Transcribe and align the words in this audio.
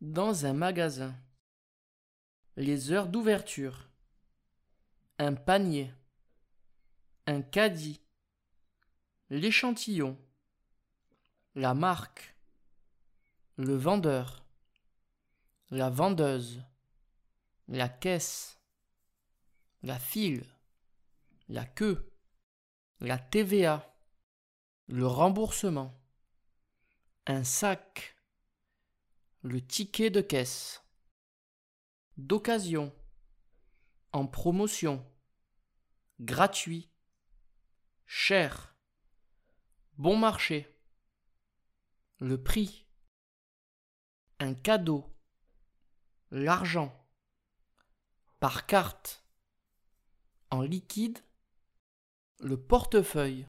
Dans 0.00 0.46
un 0.46 0.52
magasin. 0.52 1.12
Les 2.56 2.92
heures 2.92 3.08
d'ouverture. 3.08 3.88
Un 5.18 5.34
panier. 5.34 5.92
Un 7.26 7.42
caddie. 7.42 8.00
L'échantillon. 9.28 10.16
La 11.56 11.74
marque. 11.74 12.36
Le 13.56 13.74
vendeur. 13.74 14.44
La 15.70 15.90
vendeuse. 15.90 16.62
La 17.66 17.88
caisse. 17.88 18.60
La 19.82 19.98
file. 19.98 20.46
La 21.48 21.64
queue. 21.64 22.08
La 23.00 23.18
TVA. 23.18 23.92
Le 24.86 25.08
remboursement. 25.08 25.92
Un 27.26 27.42
sac. 27.42 28.14
Le 29.42 29.64
ticket 29.64 30.10
de 30.10 30.20
caisse. 30.20 30.82
D'occasion. 32.16 32.92
En 34.12 34.26
promotion. 34.26 35.08
Gratuit. 36.18 36.90
Cher. 38.04 38.76
Bon 39.96 40.16
marché. 40.16 40.76
Le 42.18 42.42
prix. 42.42 42.88
Un 44.40 44.54
cadeau. 44.54 45.16
L'argent. 46.32 47.08
Par 48.40 48.66
carte. 48.66 49.24
En 50.50 50.62
liquide. 50.62 51.20
Le 52.40 52.60
portefeuille. 52.60 53.46